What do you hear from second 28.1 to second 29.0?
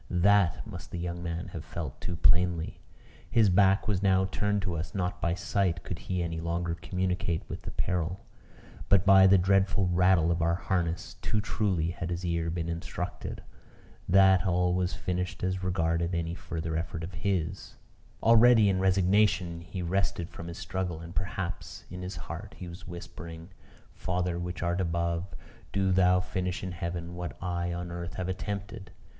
have attempted."